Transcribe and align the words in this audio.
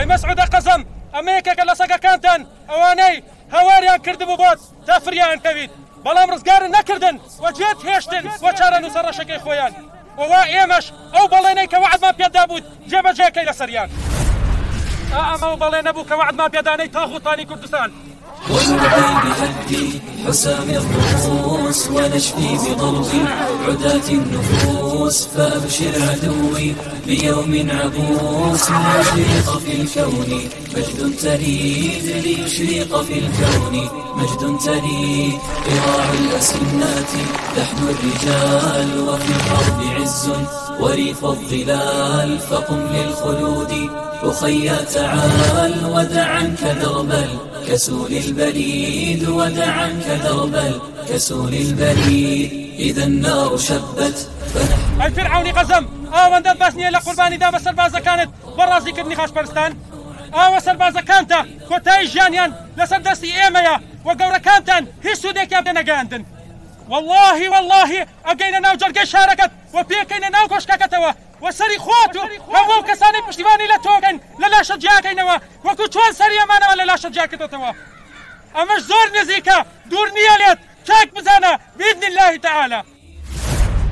ئەی 0.00 0.08
مەسعودە 0.12 0.46
قەزم 0.54 0.80
ئەمە 1.14 1.32
یەکێکە 1.38 1.64
لە 1.70 1.74
سەگەکانتان 1.80 2.40
ئەوانەی 2.70 3.16
هەواریان 3.54 3.98
کردبوو 4.06 4.36
بۆت 4.42 4.60
تا 4.86 4.94
فریان 5.04 5.38
کەویت. 5.44 5.72
بەڵام 6.04 6.28
ڕزگارن 6.34 6.70
نەکردن 6.76 7.16
وەجێت 7.44 7.78
هێشتن 7.88 8.24
وە 8.44 8.50
چارەن 8.58 8.82
و 8.84 8.92
سەرڕەشەکەی 8.94 9.42
خۆیان. 9.44 9.72
وەوا 10.18 10.42
ئێمەش 10.52 10.86
ئەو 11.14 11.26
بەڵێنەی 11.32 11.68
کە 11.72 11.78
وعدمان 11.84 12.14
پێدا 12.20 12.42
بوو 12.48 12.64
جێبەجێکەی 12.90 13.48
لەسەریان 13.48 13.88
ئەمە 15.30 15.48
و 15.52 15.60
بەڵێ 15.62 15.80
نەبوو 15.86 16.08
کە 16.10 16.14
وعدمان 16.20 16.50
پێدانەی 16.54 16.92
تاغوتانی 16.96 17.44
کوردستان. 17.50 17.88
ونرقي 18.48 19.12
بهدي 19.24 20.00
حسام 20.26 20.70
الرؤوس 20.70 21.86
ونشفي 21.90 22.56
بضرب 22.56 23.06
عداة 23.68 24.08
النفوس 24.10 25.26
فأبشر 25.26 25.92
عدوي 26.10 26.74
بيوم 27.06 27.70
عبوس 27.70 28.70
ليشرق 28.70 29.58
في 29.58 29.82
الكون 29.82 30.40
مجد 30.76 31.16
تريد 31.22 32.04
ليشرق 32.24 33.02
في 33.02 33.18
الكون 33.18 33.88
مجد 34.16 34.58
تريد 34.64 35.38
قراع 35.66 36.12
الأسنات 36.12 37.10
لحن 37.56 37.78
الرجال 37.88 39.08
وفي 39.08 39.32
الأرض 39.32 40.00
عز 40.00 40.30
وريف 40.80 41.24
الظلال 41.24 42.38
فقم 42.38 42.80
للخلود 42.94 43.90
أخيا 44.22 44.76
تعال 44.94 45.74
ودع 45.86 46.24
عنك 46.24 46.60
درب 46.82 47.12
الكسول 47.70 48.12
البليد 48.12 49.28
ودع 49.28 49.72
عنك 49.72 50.06
درب 50.24 50.54
الكسول 50.54 51.54
البليد 51.54 52.74
إذا 52.78 53.04
النار 53.04 53.56
شبت 53.56 54.30
فنحن 54.54 55.00
أي 55.02 55.10
فرعوني 55.10 55.50
قزم 55.50 55.86
ئاوەندە 56.12 56.52
بەسنیە 56.60 56.90
لە 56.94 57.00
قوربانی 57.04 57.38
دا 57.38 57.50
بە 57.50 57.60
سەربازەکانت 57.66 58.28
بەڕازیکردنی 58.58 59.16
خاچپەرستان 59.20 59.70
ئاوە 60.36 60.60
سەربازەکانتە 60.66 61.40
کۆتایی 61.68 62.06
ژیانیان 62.12 62.50
لەسەر 62.78 63.00
دەستی 63.06 63.36
ئێمەیە 63.38 63.76
وە 64.06 64.12
گەورەکانتان 64.20 64.82
هیچ 65.06 65.18
سوودێکیان 65.22 65.64
پێ 65.66 65.72
نەگەاندن 65.78 66.22
والله 66.90 67.38
والله 67.54 67.90
ئەگەینە 68.28 68.60
ناو 68.66 68.74
جەرگەی 68.82 69.06
شارەکەت 69.12 69.50
و 69.74 69.78
پێکەینە 69.90 70.30
ناو 70.36 70.46
کۆشکەکەتەوە 70.52 71.10
وەسەری 71.44 71.78
خۆت 71.86 72.12
و 72.16 72.22
هەموو 72.54 72.86
کەسانی 72.88 73.20
پشتیوانی 73.26 73.70
لە 73.72 73.78
تۆگەن 73.86 74.16
لە 74.42 74.48
لاشە 74.54 74.76
جیاکەینەوە. 74.82 75.36
وەکو 75.66 75.86
چۆن 75.94 76.10
سەری 76.18 76.40
ئەمانەوە 76.42 76.74
لە 76.80 76.84
لاشە 76.90 77.08
جیاکەینەوە 77.16 77.70
ئەمەش 78.56 78.80
زۆر 78.90 79.06
نزیکە 79.16 79.58
دوور 79.90 80.08
نییە 80.16 80.36
لێت. 80.42 80.58
چاک 80.86 81.08
بزانە 81.16 81.52
بإذن 81.78 82.04
الله 82.10 82.32
تعالى 82.46 82.80